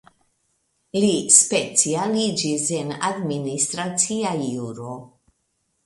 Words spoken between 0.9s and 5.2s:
Li specialiĝis en Administracia Juro.